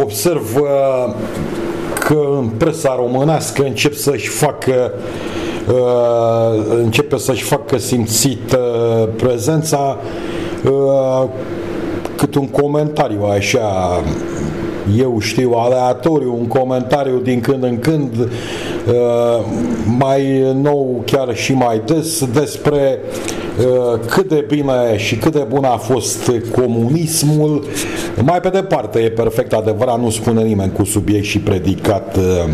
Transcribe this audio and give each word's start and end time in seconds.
observ 0.00 0.60
că 2.00 2.16
în 2.38 2.48
presa 2.48 2.94
românească 2.96 3.62
încep 3.62 3.94
să-și 3.94 4.28
facă 4.28 4.92
începe 6.82 7.18
să-și 7.18 7.42
facă 7.42 7.78
simțită 7.78 8.58
prezența 9.16 9.98
cât 12.16 12.34
un 12.34 12.48
comentariu 12.48 13.22
așa 13.24 14.02
eu 14.98 15.18
știu, 15.18 15.52
aleatoriu, 15.52 16.36
un 16.38 16.46
comentariu 16.46 17.18
din 17.18 17.40
când 17.40 17.62
în 17.62 17.78
când, 17.78 18.18
uh, 18.18 18.26
mai 19.98 20.52
nou, 20.62 21.02
chiar 21.06 21.36
și 21.36 21.52
mai 21.52 21.82
des, 21.86 22.24
despre 22.32 22.98
uh, 23.58 24.00
cât 24.06 24.28
de 24.28 24.44
bine 24.48 24.96
și 24.96 25.16
cât 25.16 25.32
de 25.32 25.46
bun 25.48 25.64
a 25.64 25.76
fost 25.76 26.30
comunismul. 26.52 27.64
Mai 28.24 28.40
pe 28.40 28.48
departe, 28.48 28.98
e 28.98 29.10
perfect 29.10 29.52
adevărat, 29.52 30.00
nu 30.00 30.10
spune 30.10 30.42
nimeni 30.42 30.72
cu 30.72 30.84
subiect 30.84 31.24
și 31.24 31.38
predicat 31.38 32.16
uh, 32.16 32.50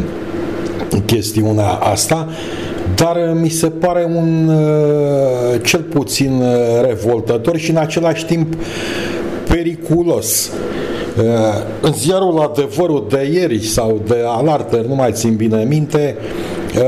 chestiunea 1.04 1.68
asta, 1.68 2.28
dar 2.94 3.16
mi 3.40 3.48
se 3.48 3.66
pare 3.66 4.04
un 4.16 4.50
cel 5.64 5.80
puțin 5.80 6.42
revoltător 6.82 7.56
și 7.56 7.70
în 7.70 7.76
același 7.76 8.26
timp 8.26 8.54
periculos. 9.48 10.50
Uh, 11.18 11.24
în 11.80 11.92
ziarul 11.92 12.38
Adevărul 12.38 13.06
de 13.08 13.30
ieri 13.32 13.64
sau 13.64 14.00
de 14.06 14.16
alarter, 14.26 14.84
nu 14.84 14.94
mai 14.94 15.12
țin 15.12 15.34
bine 15.36 15.64
minte, 15.64 16.16
uh, 16.76 16.82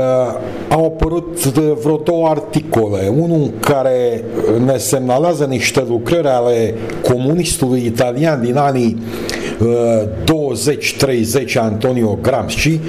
au 0.69 0.85
apărut 0.85 1.45
vreo 1.83 1.95
două 1.95 2.27
articole. 2.27 3.13
Unul 3.19 3.51
care 3.59 4.23
ne 4.65 4.77
semnalează 4.77 5.45
niște 5.45 5.85
lucrări 5.87 6.27
ale 6.27 6.73
comunistului 7.03 7.85
italian 7.85 8.41
din 8.41 8.57
anii 8.57 9.01
20-30 9.61 11.53
Antonio 11.55 12.19
Gramsci, 12.21 12.79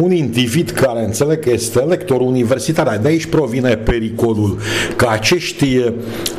un 0.00 0.12
individ 0.12 0.70
care 0.70 1.04
înțeleg 1.04 1.40
că 1.40 1.50
este 1.50 1.78
lector 1.78 2.20
universitar. 2.20 2.98
De 3.02 3.08
aici 3.08 3.26
provine 3.26 3.76
pericolul 3.76 4.58
că 4.96 5.06
acești 5.10 5.84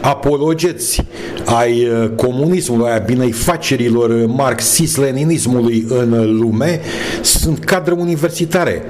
apologeți 0.01 1.05
ai 1.45 1.87
comunismului, 2.15 2.91
ai 2.91 3.01
bineifacerilor 3.05 4.25
marxist-leninismului 4.25 5.85
în 5.89 6.37
lume 6.39 6.79
sunt 7.21 7.63
cadre 7.63 7.93
universitare. 7.93 8.83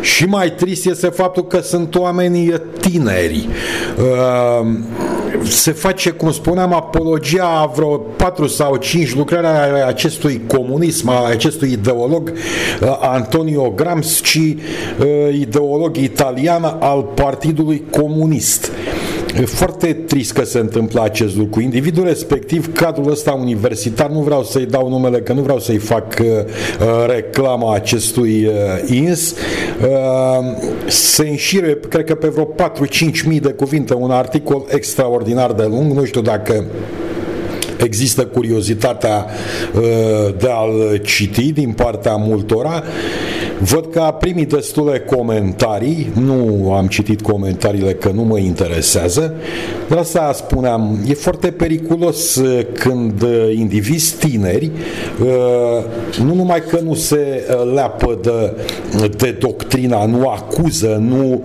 Și 0.00 0.24
mai 0.24 0.52
trist 0.52 0.86
este 0.86 1.06
faptul 1.06 1.46
că 1.46 1.60
sunt 1.60 1.94
oameni 1.94 2.52
tineri. 2.80 3.48
Uh, 3.98 4.66
se 5.44 5.72
face, 5.72 6.10
cum 6.10 6.32
spuneam, 6.32 6.72
apologia 6.72 7.44
a 7.44 7.66
vreo 7.66 7.98
4 7.98 8.46
sau 8.46 8.76
5 8.76 9.14
lucrări 9.14 9.46
ale 9.46 9.80
acestui 9.80 10.40
comunism, 10.46 11.08
a 11.08 11.26
acestui 11.26 11.72
ideolog 11.72 12.32
uh, 12.32 12.98
Antonio 13.00 13.70
Gramsci, 13.70 14.36
uh, 14.36 14.56
ideolog 15.32 15.96
italian 15.96 16.76
al 16.80 17.02
Partidului 17.02 17.82
Comunist. 17.90 18.72
E 19.40 19.44
foarte 19.44 19.92
trist 19.92 20.32
că 20.32 20.44
se 20.44 20.58
întâmplă 20.58 21.02
acest 21.02 21.36
lucru. 21.36 21.60
Individul 21.60 22.04
respectiv, 22.04 22.74
cadrul 22.74 23.10
ăsta 23.10 23.32
universitar, 23.32 24.10
nu 24.10 24.20
vreau 24.20 24.42
să-i 24.42 24.66
dau 24.66 24.88
numele, 24.88 25.18
că 25.18 25.32
nu 25.32 25.40
vreau 25.40 25.58
să-i 25.58 25.78
fac 25.78 26.16
uh, 26.20 26.26
uh 26.26 27.06
reclama 27.06 27.74
acestui 27.74 28.44
uh, 28.44 28.52
ins, 28.90 29.30
uh, 29.30 30.46
se 30.86 31.28
înșire, 31.28 31.78
cred 31.88 32.04
că 32.04 32.14
pe 32.14 32.28
vreo 32.28 32.44
4-5 32.44 33.26
mii 33.26 33.40
de 33.40 33.48
cuvinte, 33.48 33.94
un 33.94 34.10
articol 34.10 34.64
extraordinar 34.68 35.52
de 35.52 35.66
lung, 35.68 35.92
nu 35.92 36.04
știu 36.04 36.20
dacă 36.20 36.64
există 37.76 38.26
curiozitatea 38.26 39.26
uh, 39.74 39.82
de 40.38 40.48
a-l 40.50 41.00
citi 41.04 41.52
din 41.52 41.72
partea 41.72 42.16
multora 42.16 42.82
Văd 43.64 43.86
că 43.90 44.00
a 44.00 44.12
primit 44.12 44.48
destule 44.48 44.98
comentarii, 44.98 46.12
nu 46.14 46.72
am 46.72 46.86
citit 46.86 47.20
comentariile 47.20 47.92
că 47.92 48.10
nu 48.14 48.22
mă 48.22 48.38
interesează, 48.38 49.34
dar 49.88 49.98
asta 49.98 50.32
spuneam, 50.34 50.98
e 51.08 51.14
foarte 51.14 51.50
periculos 51.50 52.34
uh, 52.34 52.60
când 52.72 53.22
uh, 53.22 53.54
indivizi 53.54 54.14
tineri 54.14 54.70
uh, 55.20 55.28
nu 56.24 56.34
numai 56.34 56.62
că 56.68 56.78
nu 56.84 56.94
se 56.94 57.46
leapă 57.74 58.18
de, 58.22 58.56
de 59.16 59.30
doctrina, 59.30 60.06
nu 60.06 60.28
acuză, 60.28 60.98
nu 61.00 61.44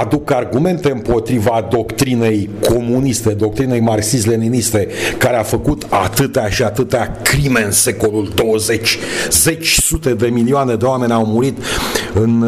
aduc 0.00 0.30
argumente 0.30 0.90
împotriva 0.90 1.66
doctrinei 1.70 2.50
comuniste, 2.68 3.30
doctrinei 3.30 3.80
marxist-leniniste, 3.80 4.88
care 5.18 5.36
a 5.36 5.42
făcut 5.42 5.86
atâtea 5.88 6.48
și 6.48 6.62
atâtea 6.62 7.20
crime 7.22 7.64
în 7.64 7.70
secolul 7.70 8.32
20, 8.34 8.98
zeci 9.30 9.78
sute 9.80 10.14
de 10.14 10.26
milioane 10.26 10.74
de 10.74 10.84
oameni 10.84 11.12
au 11.12 11.26
murit 11.34 11.58
în, 12.14 12.44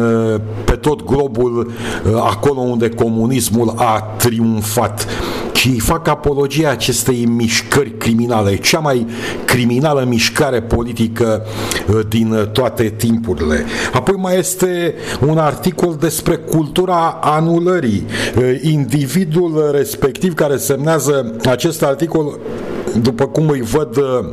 pe 0.65 0.71
tot 0.71 1.05
globul 1.05 1.71
acolo 2.15 2.59
unde 2.59 2.89
comunismul 2.89 3.73
a 3.75 4.15
triumfat 4.17 5.07
și 5.53 5.79
fac 5.79 6.07
apologia 6.07 6.69
acestei 6.69 7.25
mișcări 7.25 7.97
criminale, 7.97 8.55
cea 8.55 8.79
mai 8.79 9.05
criminală 9.45 10.05
mișcare 10.07 10.61
politică 10.61 11.45
din 12.07 12.49
toate 12.51 12.93
timpurile. 12.97 13.65
Apoi 13.93 14.15
mai 14.17 14.37
este 14.37 14.93
un 15.27 15.37
articol 15.37 15.97
despre 15.99 16.35
cultura 16.35 17.19
anulării. 17.21 18.05
Individul 18.61 19.69
respectiv 19.71 20.33
care 20.33 20.57
semnează 20.57 21.35
acest 21.49 21.83
articol, 21.83 22.39
după 23.01 23.25
cum 23.25 23.49
îi 23.49 23.61
văd 23.61 23.97
Uh, 23.97 24.25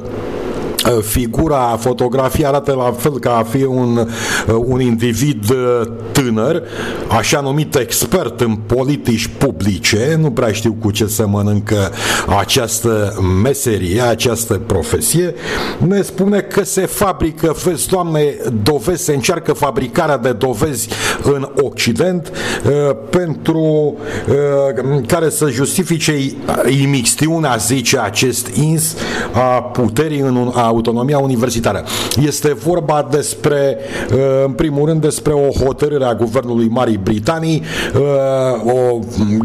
figura, 0.91 1.77
fotografia 1.81 2.49
arată 2.49 2.73
la 2.73 2.93
fel 2.97 3.19
ca 3.19 3.37
a 3.37 3.43
fi 3.43 3.65
un, 3.65 3.97
uh, 3.97 4.55
un 4.65 4.81
individ 4.81 5.51
uh, 5.51 5.89
tânăr, 6.13 6.63
așa 7.09 7.41
numit 7.41 7.75
expert 7.75 8.41
în 8.41 8.57
politici 8.57 9.31
publice, 9.39 10.17
nu 10.21 10.31
prea 10.31 10.53
știu 10.53 10.77
cu 10.81 10.91
ce 10.91 11.07
se 11.07 11.25
mănâncă 11.25 11.91
această 12.39 13.23
meserie, 13.43 14.01
această 14.01 14.61
profesie, 14.67 15.35
ne 15.79 16.03
spune 16.03 16.41
că 16.41 16.65
se 16.65 16.87
fabrică, 16.87 17.57
vezi, 17.65 17.89
doamne, 17.89 18.35
dovezi, 18.63 19.05
se 19.05 19.15
încearcă 19.15 19.53
fabricarea 19.53 20.17
de 20.17 20.33
dovezi 20.33 20.89
în 21.23 21.49
Occident 21.63 22.33
pentru 23.11 23.97
care 25.07 25.29
să 25.29 25.49
justifice 25.49 26.13
imixtiunea, 26.83 27.57
zice 27.57 27.99
acest 27.99 28.47
ins, 28.47 28.97
a 29.33 29.63
puterii 29.63 30.21
în 30.21 30.51
a 30.55 30.71
autonomia 30.75 31.19
universitară. 31.19 31.85
Este 32.27 32.55
vorba 32.55 33.09
despre, 33.11 33.79
uh, 34.13 34.19
în 34.45 34.53
primul 34.53 34.89
rând, 34.89 35.01
despre 35.01 35.33
o 35.33 35.65
hotărâre 35.65 36.05
a 36.05 36.15
Guvernului 36.15 36.69
Marii 36.69 37.01
Britanii, 37.03 37.63
uh, 37.95 38.73
o, 38.73 38.99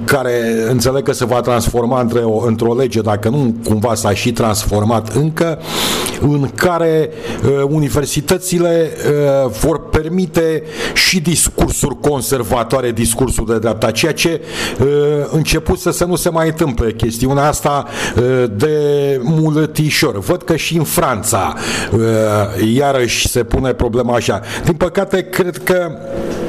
care 0.05 0.31
înțeleg 0.69 1.03
că 1.03 1.13
se 1.13 1.25
va 1.25 1.41
transforma 1.41 2.01
între 2.01 2.19
o, 2.19 2.45
într-o 2.45 2.75
lege, 2.75 3.01
dacă 3.01 3.29
nu 3.29 3.55
cumva 3.63 3.95
s-a 3.95 4.13
și 4.13 4.31
transformat 4.31 5.15
încă, 5.15 5.59
în 6.21 6.49
care 6.55 7.09
uh, 7.43 7.63
universitățile 7.69 8.91
vor 9.61 9.89
permite 9.89 10.63
și 10.93 11.19
discursuri 11.21 11.97
conservatoare, 12.01 12.91
discursul 12.91 13.45
de 13.45 13.59
dreapta, 13.59 13.91
ceea 13.91 14.13
ce 14.13 14.41
început 15.31 15.79
să, 15.79 15.91
să 15.91 16.05
nu 16.05 16.15
se 16.15 16.29
mai 16.29 16.47
întâmple 16.47 16.93
chestiunea 16.93 17.47
asta 17.47 17.85
de 18.55 18.77
mulătișor. 19.23 20.19
Văd 20.19 20.43
că 20.43 20.55
și 20.55 20.77
în 20.77 20.83
Franța 20.83 21.18
Franța. 21.19 21.53
Uh, 21.91 21.99
iarăși 22.73 23.27
se 23.27 23.43
pune 23.43 23.73
problema 23.73 24.15
așa. 24.15 24.41
Din 24.63 24.73
păcate, 24.73 25.21
cred 25.29 25.57
că 25.63 25.91
Uh, 25.91 26.48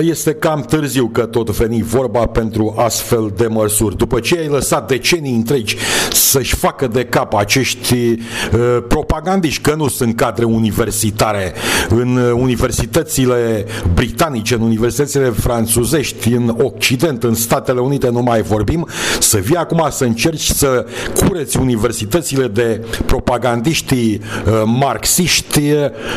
este 0.00 0.34
cam 0.34 0.60
târziu 0.60 1.06
că 1.06 1.26
tot 1.26 1.50
veni 1.50 1.82
vorba 1.82 2.26
pentru 2.26 2.74
astfel 2.78 3.32
de 3.36 3.46
măsuri. 3.46 3.96
După 3.96 4.20
ce 4.20 4.38
ai 4.38 4.46
lăsat 4.46 4.88
decenii 4.88 5.34
întregi 5.34 5.76
să-și 6.12 6.54
facă 6.54 6.86
de 6.86 7.04
cap 7.04 7.34
acești 7.34 7.94
uh, 7.94 8.18
propagandiști, 8.88 9.62
că 9.62 9.74
nu 9.74 9.88
sunt 9.88 10.16
cadre 10.16 10.44
universitare 10.44 11.52
în 11.88 12.16
universitățile 12.16 13.66
britanice, 13.94 14.54
în 14.54 14.60
universitățile 14.60 15.30
franțuzești, 15.30 16.32
în 16.32 16.56
Occident, 16.62 17.22
în 17.22 17.34
Statele 17.34 17.80
Unite, 17.80 18.08
nu 18.08 18.22
mai 18.22 18.42
vorbim, 18.42 18.88
să 19.20 19.38
vii 19.38 19.56
acum 19.56 19.86
să 19.90 20.04
încerci 20.04 20.50
să 20.50 20.86
cureți 21.14 21.58
universitățile 21.58 22.46
de 22.46 22.84
propagandiști 23.06 23.94
uh, 23.94 24.62
marxiști, 24.64 25.60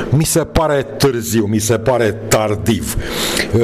mi 0.09 0.25
se 0.25 0.39
pare 0.39 0.81
târziu, 0.97 1.45
mi 1.45 1.59
se 1.59 1.77
pare 1.77 2.11
tardiv. 2.11 2.95
Uh, 3.53 3.61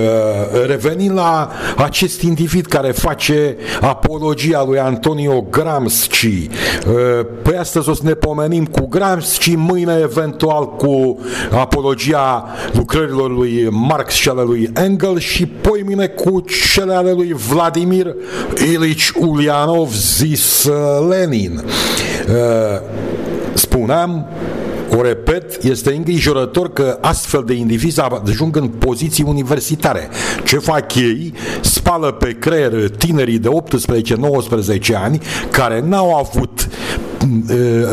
revenind 0.66 1.16
la 1.16 1.52
acest 1.78 2.22
individ 2.22 2.66
care 2.66 2.92
face 2.92 3.56
apologia 3.82 4.64
lui 4.68 4.80
Antonio 4.80 5.46
Gramsci. 5.50 6.24
Uh, 6.24 7.26
pe 7.42 7.58
astăzi 7.58 7.90
o 7.90 7.94
să 7.94 8.02
ne 8.04 8.14
pomenim 8.14 8.66
cu 8.66 8.88
Gramsci, 8.88 9.56
mâine 9.56 10.00
eventual 10.02 10.76
cu 10.76 11.20
apologia 11.52 12.46
lucrărilor 12.74 13.32
lui 13.32 13.68
Marx 13.70 14.14
și 14.14 14.30
ale 14.30 14.42
lui 14.42 14.70
Engels 14.74 15.22
și 15.22 15.46
poi 15.46 15.84
mine 15.86 16.08
cu 16.08 16.44
cele 16.74 16.94
ale 16.94 17.12
lui 17.12 17.34
Vladimir 17.34 18.16
Ilich 18.72 19.10
Ulianov 19.20 19.94
zis 19.94 20.64
uh, 20.64 21.08
Lenin. 21.10 21.64
Spuneam 23.54 24.28
o 24.98 25.02
repet, 25.02 25.64
este 25.64 25.94
îngrijorător 25.94 26.74
că 26.74 26.98
astfel 27.02 27.44
de 27.46 27.54
indivizi 27.54 28.02
ajung 28.02 28.56
în 28.56 28.68
poziții 28.68 29.24
universitare. 29.28 30.10
Ce 30.46 30.58
fac 30.58 30.96
ei? 30.96 31.34
Spală 31.62 32.12
pe 32.12 32.36
creier 32.40 32.90
tinerii 32.90 33.40
de 33.40 33.50
18-19 34.92 34.94
ani 34.94 35.22
care 35.52 35.82
n-au 35.82 36.16
avut 36.16 36.68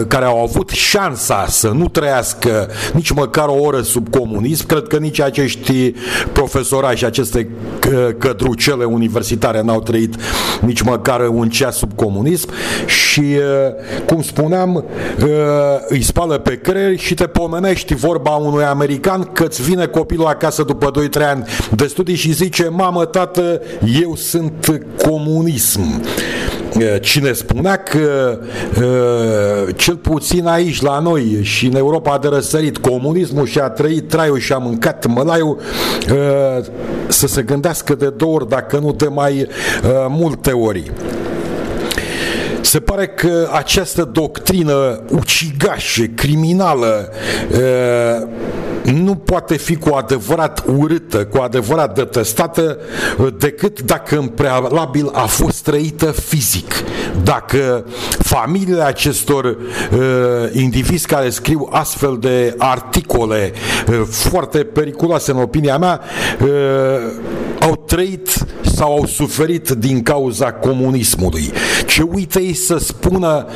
care 0.08 0.25
au 0.25 0.42
avut 0.42 0.69
șansa 0.69 1.46
să 1.48 1.69
nu 1.69 1.88
trăiască 1.88 2.70
nici 2.92 3.10
măcar 3.10 3.48
o 3.48 3.60
oră 3.60 3.80
sub 3.80 4.08
comunism, 4.10 4.66
cred 4.66 4.86
că 4.86 4.96
nici 4.96 5.20
acești 5.20 5.94
profesorași, 6.32 7.04
aceste 7.04 7.48
cădrucele 8.19 8.84
universitare 8.84 9.62
n-au 9.62 9.80
trăit 9.80 10.14
nici 10.60 10.80
măcar 10.80 11.28
un 11.28 11.48
ceas 11.48 11.76
sub 11.76 11.92
comunism 11.94 12.48
și, 12.86 13.25
cum 14.06 14.22
spuneam, 14.22 14.84
îi 15.88 16.02
spală 16.02 16.38
pe 16.38 16.58
creier 16.58 16.98
și 16.98 17.14
te 17.14 17.26
pomenești 17.26 17.94
vorba 17.94 18.31
unui 18.31 18.64
american 18.64 19.22
că 19.32 19.44
îți 19.44 19.62
vine 19.62 19.86
copilul 19.86 20.26
acasă 20.26 20.62
după 20.62 20.90
2-3 21.19 21.22
ani 21.22 21.44
de 21.74 21.86
studii 21.86 22.14
și 22.14 22.32
zice, 22.32 22.69
mamă, 22.69 23.04
tată, 23.04 23.60
eu 24.02 24.14
sunt 24.16 24.82
comunism. 25.02 26.02
Cine 27.00 27.32
spunea 27.32 27.76
că 27.76 28.38
cel 29.76 29.97
puțin 29.97 30.47
aici 30.47 30.82
la 30.82 30.99
noi 30.99 31.38
și 31.43 31.67
în 31.67 31.76
Europa 31.76 32.19
de 32.19 32.29
răsărit 32.29 32.79
comunismul 32.79 33.47
și-a 33.47 33.69
trăit 33.69 34.09
traiul 34.09 34.38
și 34.38 34.53
a 34.53 34.59
mâncat 34.59 35.06
mălaiul 35.06 35.61
să 37.09 37.26
se 37.26 37.43
gândească 37.43 37.94
de 37.94 38.11
două 38.11 38.35
ori 38.35 38.49
dacă 38.49 38.79
nu 38.79 38.93
de 38.93 39.06
mai 39.06 39.49
multe 40.09 40.50
ori. 40.50 40.93
Se 42.69 42.81
pare 42.81 43.06
că 43.06 43.49
această 43.53 44.05
doctrină 44.05 45.00
ucigașă, 45.11 46.03
criminală, 46.03 47.12
nu 48.85 49.15
poate 49.15 49.56
fi 49.56 49.76
cu 49.76 49.94
adevărat 49.94 50.65
urâtă, 50.79 51.25
cu 51.25 51.38
adevărat 51.38 51.94
detestată, 51.94 52.79
decât 53.38 53.81
dacă 53.81 54.19
în 54.19 54.26
prealabil 54.26 55.11
a 55.12 55.26
fost 55.26 55.62
trăită 55.62 56.11
fizic. 56.11 56.75
Dacă 57.23 57.85
familiile 58.19 58.82
acestor 58.82 59.44
uh, 59.44 59.59
indivizi 60.53 61.06
care 61.06 61.31
scriu 61.31 61.69
astfel 61.73 62.17
de 62.20 62.55
articole 62.59 63.53
uh, 63.88 64.00
foarte 64.11 64.59
periculoase 64.59 65.31
în 65.31 65.38
opinia 65.38 65.79
mea, 65.79 66.00
uh, 66.43 66.49
au 67.61 67.76
trăit 67.87 68.47
sau 68.78 68.96
au 68.96 69.06
suferit 69.06 69.69
din 69.69 70.02
cauza 70.02 70.52
comunismului. 70.52 71.52
Ce 71.86 72.02
uită 72.02 72.38
ei 72.38 72.54
să 72.54 72.76
spună 72.78 73.46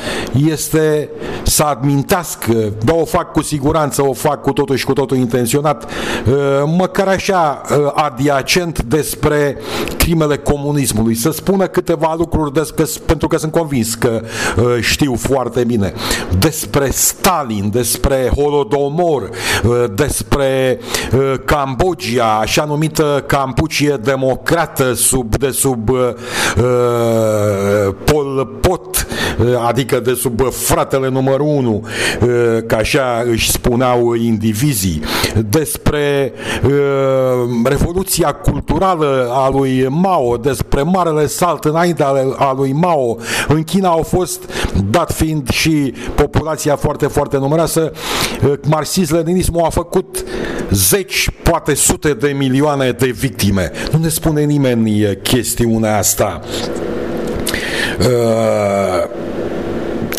este 0.49 1.09
să 1.43 1.63
admintească, 1.63 2.73
dar 2.85 2.97
o 3.01 3.05
fac 3.05 3.33
cu 3.33 3.43
siguranță, 3.43 4.07
o 4.07 4.13
fac 4.13 4.43
cu 4.43 4.53
totul 4.53 4.77
și 4.77 4.85
cu 4.85 4.93
totul 4.93 5.17
intenționat, 5.17 5.85
uh, 5.85 6.35
măcar 6.77 7.09
așa 7.09 7.61
uh, 7.71 7.77
adiacent 7.95 8.83
despre 8.83 9.59
crimele 9.97 10.37
comunismului, 10.37 11.15
să 11.15 11.31
spună 11.31 11.67
câteva 11.67 12.15
lucruri 12.19 12.53
despre, 12.53 12.85
pentru 13.07 13.29
că 13.29 13.37
sunt 13.37 13.53
convins 13.53 13.95
că 13.95 14.21
uh, 14.57 14.65
știu 14.81 15.15
foarte 15.15 15.65
bine 15.65 15.93
despre 16.39 16.91
Stalin, 16.91 17.71
despre 17.71 18.31
Holodomor, 18.37 19.31
despre 19.95 20.81
Cambodgia, 21.45 22.39
așa 22.41 22.65
numită 22.65 23.25
Campucie 23.27 23.99
democrată 24.03 24.95
sub, 25.13 25.37
de 25.37 25.51
sub 25.53 25.91
uh, 25.91 26.15
Pol 28.07 28.47
Pot, 28.63 28.92
adică 29.67 30.01
de 30.01 30.15
sub 30.15 30.41
fratele 30.53 31.09
numărul 31.09 31.47
1, 31.47 31.71
uh, 32.23 32.29
ca 32.67 32.77
așa 32.77 33.25
își 33.31 33.51
spuneau 33.51 34.15
indivizii, 34.15 35.03
despre 35.49 36.33
uh, 36.65 36.71
revoluția 37.65 38.33
culturală 38.33 39.29
a 39.31 39.49
lui 39.49 39.87
Mao, 39.89 40.37
despre 40.37 40.83
marele 40.83 41.27
salt 41.27 41.65
înainte 41.65 42.03
a 42.37 42.53
lui 42.57 42.73
Mao. 42.73 43.17
În 43.49 43.63
China 43.63 43.89
au 43.89 44.03
fost, 44.03 44.41
dat 44.91 45.13
fiind 45.13 45.49
și 45.49 45.95
populația 46.15 46.77
foarte, 46.77 47.07
foarte 47.07 47.37
numeroasă, 47.37 47.93
uh, 48.45 48.53
marxism-leninismul 48.67 49.65
a 49.65 49.71
făcut 49.71 50.25
zeci, 50.71 51.31
poate 51.43 51.75
sute 51.75 52.13
de 52.13 52.29
milioane 52.29 52.91
de 52.91 53.07
victime. 53.07 53.71
Nu 53.93 53.99
ne 53.99 54.09
spune 54.09 54.43
nimeni 54.43 55.19
chestiunea 55.23 55.99
asta. 55.99 56.41
Uh, 57.99 59.22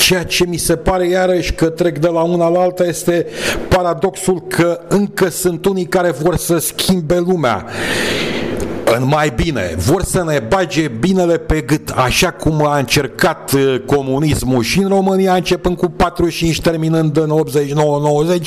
ceea 0.03 0.23
ce 0.23 0.45
mi 0.45 0.57
se 0.57 0.75
pare 0.75 1.07
iarăși 1.07 1.53
că 1.53 1.69
trec 1.69 1.97
de 1.97 2.07
la 2.07 2.21
una 2.21 2.47
la 2.49 2.59
alta 2.59 2.83
este 2.83 3.25
paradoxul 3.67 4.41
că 4.47 4.79
încă 4.87 5.29
sunt 5.29 5.65
unii 5.65 5.85
care 5.85 6.11
vor 6.11 6.35
să 6.35 6.57
schimbe 6.57 7.17
lumea 7.17 7.65
în 8.95 9.05
mai 9.07 9.33
bine, 9.35 9.75
vor 9.77 10.03
să 10.03 10.23
ne 10.23 10.39
bage 10.47 10.87
binele 10.87 11.37
pe 11.37 11.61
gât, 11.61 11.89
așa 11.89 12.31
cum 12.31 12.65
a 12.65 12.77
încercat 12.77 13.51
uh, 13.51 13.75
comunismul 13.85 14.63
și 14.63 14.79
în 14.79 14.87
România, 14.87 15.33
începând 15.33 15.77
cu 15.77 15.87
45, 15.87 16.61
terminând 16.61 17.17
în 17.17 17.43
89-90 18.39 18.41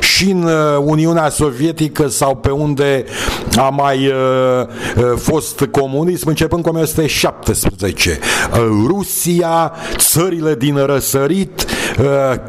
și 0.00 0.30
în 0.30 0.42
uh, 0.42 0.52
Uniunea 0.84 1.28
Sovietică 1.28 2.08
sau 2.08 2.36
pe 2.36 2.50
unde 2.50 3.04
a 3.56 3.68
mai 3.68 4.06
uh, 4.06 4.66
fost 5.16 5.68
comunism, 5.70 6.28
începând 6.28 6.62
cu 6.62 6.68
1917. 6.68 8.18
Rusia, 8.86 9.72
țările 9.96 10.54
din 10.54 10.76
răsărit, 10.86 11.66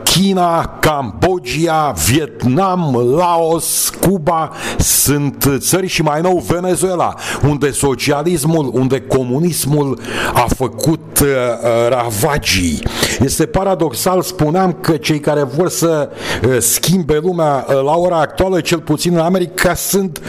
China, 0.04 0.78
Cambodgia, 0.80 1.94
Vietnam, 2.08 2.96
Laos, 3.16 3.92
Cuba, 4.02 4.52
sunt 4.78 5.50
țări 5.58 5.88
și 5.88 6.02
mai 6.02 6.22
nou 6.22 6.44
Venezuela 6.48 7.14
unde 7.48 7.72
socialismul, 7.72 8.72
unde 8.74 9.02
comunismul 9.02 10.00
a 10.34 10.46
făcut 10.56 11.20
uh, 11.22 11.28
uh, 11.28 11.90
ravagii. 11.90 12.84
Este 13.20 13.46
paradoxal, 13.46 14.22
spuneam 14.22 14.78
că 14.82 14.98
cei 14.98 15.20
care 15.20 15.44
vor 15.44 15.70
să 15.70 16.10
uh, 16.44 16.58
schimbe 16.60 17.20
lumea 17.22 17.66
uh, 17.68 17.74
la 17.84 17.96
ora 17.96 18.20
actuală, 18.20 18.62
cel 18.62 18.80
puțin 18.80 19.14
în 19.14 19.20
America, 19.20 19.74
sunt 19.74 20.22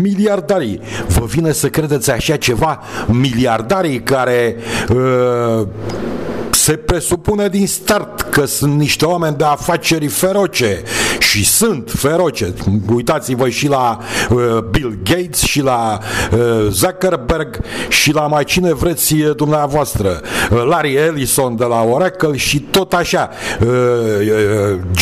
miliardarii. 0.00 0.80
Vă 1.08 1.24
vine 1.24 1.52
să 1.52 1.68
credeți 1.68 2.10
așa 2.10 2.36
ceva? 2.36 2.80
Miliardarii 3.06 4.02
care 4.02 4.56
uh, 4.90 5.66
se 6.66 6.76
presupune 6.76 7.48
din 7.48 7.66
start 7.66 8.20
că 8.20 8.44
sunt 8.44 8.78
niște 8.78 9.04
oameni 9.04 9.36
de 9.36 9.44
afaceri 9.44 10.06
feroce 10.06 10.82
și 11.18 11.44
sunt 11.44 11.90
feroce. 11.96 12.54
Uitați-vă 12.94 13.48
și 13.48 13.68
la 13.68 13.98
uh, 14.30 14.58
Bill 14.70 14.98
Gates 15.02 15.42
și 15.42 15.62
la 15.62 15.98
uh, 16.32 16.38
Zuckerberg 16.70 17.60
și 17.88 18.12
la 18.12 18.26
mai 18.26 18.44
cine 18.44 18.74
vreți 18.74 19.14
dumneavoastră. 19.14 20.20
Uh, 20.50 20.64
Larry 20.64 20.94
Ellison 20.94 21.56
de 21.56 21.64
la 21.64 21.82
Oracle 21.82 22.36
și 22.36 22.60
tot 22.60 22.92
așa. 22.92 23.30
Uh, 23.60 23.68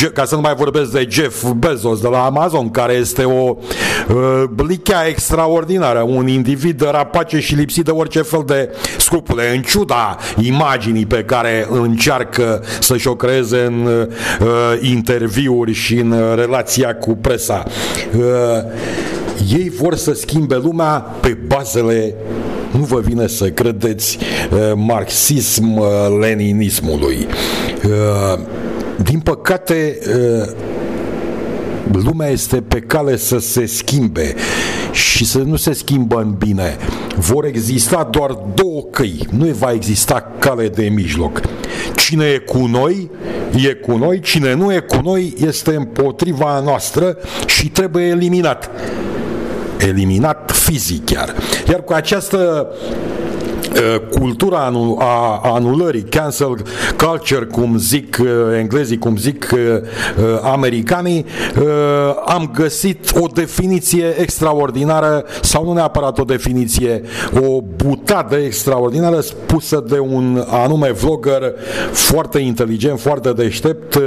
uh, 0.00 0.10
ca 0.14 0.24
să 0.24 0.34
nu 0.34 0.40
mai 0.40 0.54
vorbesc 0.54 0.90
de 0.90 1.06
Jeff 1.10 1.50
Bezos 1.50 2.00
de 2.00 2.08
la 2.08 2.24
Amazon, 2.24 2.70
care 2.70 2.92
este 2.92 3.24
o 3.24 3.56
uh, 3.56 4.44
blichea 4.50 5.06
extraordinară, 5.06 6.00
un 6.00 6.28
individ 6.28 6.90
rapace 6.90 7.40
și 7.40 7.54
lipsit 7.54 7.84
de 7.84 7.90
orice 7.90 8.22
fel 8.22 8.42
de 8.46 8.74
scrupule, 8.98 9.54
în 9.54 9.62
ciuda 9.62 10.16
imaginii 10.36 11.06
pe 11.06 11.24
care 11.24 11.53
încearcă 11.70 12.62
să-și 12.80 13.08
o 13.08 13.14
creeze 13.14 13.58
în 13.58 13.86
uh, 13.86 14.06
interviuri 14.80 15.72
și 15.72 15.94
în 15.94 16.10
uh, 16.10 16.34
relația 16.34 16.94
cu 16.94 17.14
presa. 17.14 17.62
Uh, 18.16 18.22
ei 19.52 19.72
vor 19.80 19.94
să 19.94 20.12
schimbe 20.12 20.56
lumea 20.56 21.06
pe 21.20 21.38
bazele 21.46 22.14
nu 22.76 22.84
vă 22.84 23.00
vine 23.00 23.26
să 23.26 23.48
credeți 23.48 24.18
uh, 24.18 24.72
marxism-leninismului. 24.74 27.26
Uh, 27.84 28.38
din 29.02 29.20
păcate, 29.20 29.98
uh, 30.08 30.48
lumea 32.04 32.28
este 32.28 32.56
pe 32.56 32.80
cale 32.80 33.16
să 33.16 33.38
se 33.38 33.66
schimbe 33.66 34.34
și 34.94 35.24
să 35.24 35.38
nu 35.38 35.56
se 35.56 35.72
schimbă 35.72 36.20
în 36.20 36.34
bine. 36.38 36.76
Vor 37.16 37.44
exista 37.44 38.08
doar 38.10 38.30
două 38.54 38.82
căi, 38.90 39.26
nu 39.30 39.46
va 39.46 39.72
exista 39.72 40.32
cale 40.38 40.68
de 40.68 40.88
mijloc. 40.88 41.40
Cine 41.96 42.24
e 42.24 42.38
cu 42.38 42.66
noi, 42.66 43.10
e 43.68 43.72
cu 43.72 43.96
noi, 43.96 44.20
cine 44.20 44.54
nu 44.54 44.72
e 44.72 44.78
cu 44.78 45.00
noi, 45.02 45.34
este 45.46 45.74
împotriva 45.74 46.60
noastră 46.60 47.16
și 47.46 47.68
trebuie 47.68 48.04
eliminat. 48.04 48.70
Eliminat 49.78 50.50
fizic 50.50 51.04
chiar. 51.04 51.34
Iar 51.68 51.82
cu 51.82 51.92
această 51.92 52.66
Uh, 52.70 53.03
cultura 54.10 54.64
anu- 54.64 54.96
a 55.00 55.40
anulării, 55.42 56.02
cancel 56.02 56.56
culture, 56.96 57.44
cum 57.44 57.76
zic 57.76 58.16
uh, 58.20 58.28
englezii, 58.58 58.98
cum 58.98 59.16
zic 59.16 59.48
uh, 59.52 59.60
americanii, 60.42 61.26
am 62.26 62.50
găsit 62.54 63.10
o 63.20 63.26
definiție 63.26 64.14
extraordinară 64.18 65.24
sau 65.42 65.64
nu 65.64 65.72
neapărat 65.72 66.18
o 66.18 66.22
definiție, 66.22 67.02
o 67.40 67.60
butadă 67.76 68.36
extraordinară 68.36 69.20
spusă 69.20 69.84
de 69.88 69.98
un 69.98 70.44
anume 70.50 70.92
vlogger 70.92 71.52
foarte 71.92 72.38
inteligent, 72.38 73.00
foarte 73.00 73.32
deștept, 73.32 73.98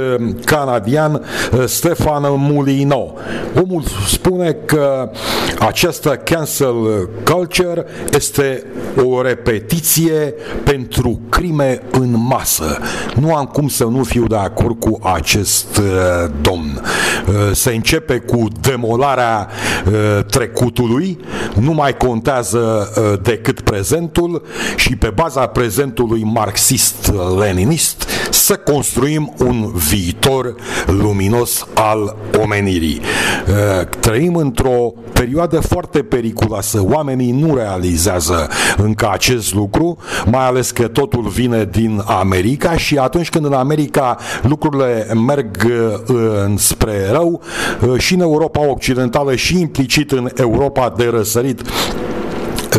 canadian, 0.44 1.22
Stefan 1.64 2.24
Mulino. 2.36 3.14
Omul 3.62 3.82
spune 4.06 4.56
că 4.64 5.10
această 5.58 6.20
cancel 6.24 7.08
culture 7.24 7.84
este 8.14 8.64
o 9.04 9.22
repetiție 9.22 9.57
competiție 9.58 10.34
pentru 10.64 11.20
crime 11.28 11.82
în 11.90 12.26
masă. 12.26 12.78
Nu 13.14 13.34
am 13.34 13.44
cum 13.44 13.68
să 13.68 13.84
nu 13.84 14.02
fiu 14.02 14.26
de 14.26 14.36
acord 14.36 14.78
cu 14.78 14.98
acest 15.02 15.76
uh, 15.76 16.30
domn. 16.40 16.82
Uh, 17.28 17.34
se 17.52 17.74
începe 17.74 18.18
cu 18.18 18.44
demolarea 18.60 19.48
uh, 19.86 20.24
trecutului, 20.24 21.18
nu 21.54 21.72
mai 21.72 21.96
contează 21.96 22.58
uh, 22.58 23.20
decât 23.22 23.60
prezentul 23.60 24.42
și 24.76 24.96
pe 24.96 25.12
baza 25.14 25.46
prezentului 25.46 26.22
marxist-leninist 26.24 28.08
să 28.48 28.56
construim 28.56 29.34
un 29.38 29.72
viitor 29.88 30.54
luminos 30.86 31.66
al 31.74 32.16
omenirii. 32.42 33.00
Uh, 33.00 33.86
trăim 34.00 34.34
într-o 34.34 34.92
perioadă 35.12 35.60
foarte 35.60 36.02
periculoasă. 36.02 36.84
Oamenii 36.90 37.30
nu 37.30 37.54
realizează 37.54 38.48
încă 38.76 39.10
acest 39.12 39.54
lucru, 39.54 39.98
mai 40.30 40.46
ales 40.46 40.70
că 40.70 40.88
totul 40.88 41.22
vine 41.22 41.68
din 41.70 42.02
America 42.06 42.76
și 42.76 42.96
atunci 42.96 43.30
când 43.30 43.44
în 43.44 43.52
America 43.52 44.16
lucrurile 44.42 45.06
merg 45.26 45.66
uh, 45.66 46.14
spre 46.56 47.10
rău, 47.10 47.42
uh, 47.88 47.98
și 47.98 48.14
în 48.14 48.20
Europa 48.20 48.68
Occidentală 48.68 49.34
și 49.34 49.60
implicit 49.60 50.12
în 50.12 50.30
Europa 50.36 50.94
de 50.96 51.08
răsărit, 51.10 51.62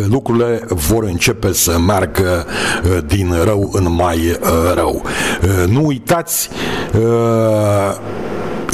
lucrurile 0.08 0.62
vor 0.68 1.04
începe 1.04 1.52
să 1.52 1.78
meargă 1.78 2.46
din 3.06 3.34
rău 3.44 3.70
în 3.72 3.92
mai 3.92 4.38
rău. 4.74 5.02
Nu 5.68 5.86
uitați 5.86 6.50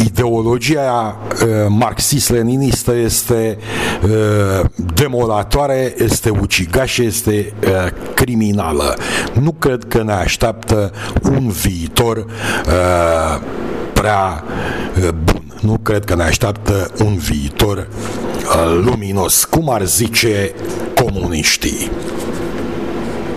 ideologia 0.04 1.16
uh, 1.42 1.66
marxist-leninistă 1.68 2.94
este 2.94 3.58
uh, 4.02 4.64
demolatoare, 4.94 5.94
este 5.98 6.30
ucigașă, 6.30 7.02
este 7.02 7.52
uh, 7.64 7.92
criminală. 8.14 8.96
Nu 9.40 9.52
cred 9.52 9.84
că 9.88 10.02
ne 10.02 10.12
așteaptă 10.12 10.92
un 11.22 11.48
viitor 11.48 12.16
uh, 12.16 13.40
prea 13.92 14.44
uh, 14.96 15.08
bun. 15.24 15.42
Nu 15.60 15.78
cred 15.82 16.04
că 16.04 16.14
ne 16.14 16.22
așteaptă 16.22 16.90
un 17.04 17.16
viitor 17.16 17.76
uh, 17.76 18.25
luminos, 18.84 19.44
cum 19.44 19.70
ar 19.70 19.84
zice 19.84 20.54
comuniștii. 20.94 21.90